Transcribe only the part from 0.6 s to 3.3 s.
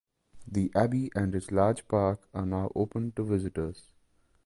abbey and its large park are now open to